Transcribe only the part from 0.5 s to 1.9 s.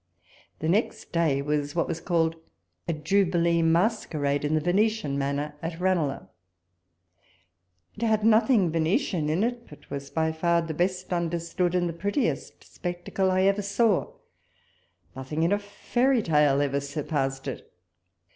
The next day was wliat